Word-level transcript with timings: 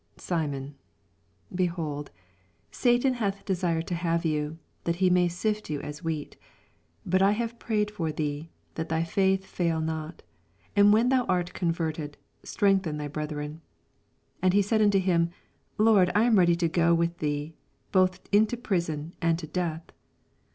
Simon, 0.17 0.73
behold, 1.53 2.09
Sa4:au 2.71 3.13
hath 3.13 3.45
deBired 3.45 3.85
to 3.85 3.93
have 3.93 4.25
yon, 4.25 4.57
that 4.83 4.95
he 4.95 5.11
may 5.11 5.27
sift 5.27 5.67
vou 5.67 5.79
as 5.81 6.03
wheat: 6.03 6.37
82 7.05 7.09
Bnt 7.09 7.21
I 7.21 7.31
have 7.33 7.59
prayed 7.59 7.91
for 7.91 8.09
tiiee, 8.11 8.47
that 8.73 8.89
thy 8.89 9.03
faith 9.03 9.43
fiiil 9.45 9.83
not; 9.83 10.23
and 10.75 10.91
^ 10.93 10.97
hen 10.97 11.11
'hou 11.11 11.23
art 11.29 11.53
converted, 11.53 12.17
strengthen 12.41 12.97
tliy 12.97 13.13
b. 13.13 13.21
3thren. 13.35 13.59
83 13.61 13.61
And 14.41 14.53
he 14.55 14.61
said 14.63 14.81
unto 14.81 14.99
hiw 14.99 15.29
Lord, 15.77 16.09
I 16.15 16.23
am 16.23 16.39
ready 16.39 16.55
to 16.55 16.67
go 16.67 16.95
with 16.95 17.19
tt 17.19 17.23
ee, 17.23 17.53
joih 17.93 18.17
into 18.31 18.57
prison, 18.57 19.13
and 19.21 19.37
to 19.37 19.45
death. 19.45 19.83